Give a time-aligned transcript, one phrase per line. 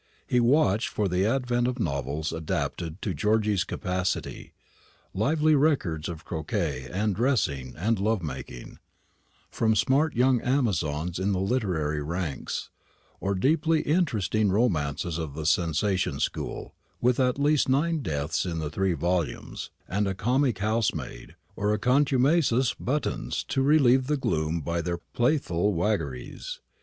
[0.25, 4.51] He watched for the advent of novels adapted to Georgy's capacity
[5.13, 8.79] lively records of croquet and dressing and love making,
[9.51, 12.71] from smart young Amazons in the literary ranks,
[13.19, 18.71] or deeply interesting romances of the sensation school, with at least nine deaths in the
[18.71, 24.81] three volumes, and a comic housemaid, or a contumacious "Buttons," to relieve the gloom by
[24.81, 26.59] their playful waggeries.